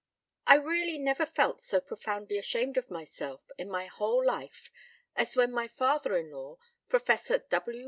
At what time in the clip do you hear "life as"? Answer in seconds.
4.25-5.35